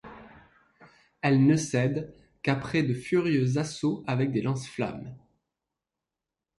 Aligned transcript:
Elle 1.21 1.45
ne 1.45 1.55
cède 1.55 2.11
qu'après 2.41 2.81
de 2.81 2.91
furieux 2.95 3.57
assaut 3.59 4.03
avec 4.07 4.31
des 4.31 4.41
lance-flammes. 4.41 5.15